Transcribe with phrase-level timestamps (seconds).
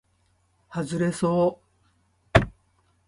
[0.69, 1.61] はずれそ
[2.33, 2.39] う